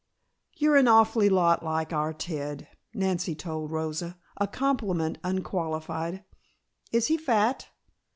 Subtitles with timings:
[0.55, 6.23] "You're an awful lot like our Ted," Nancy told Rosa, a compliment unqualified.
[6.91, 7.67] "Is he fat?"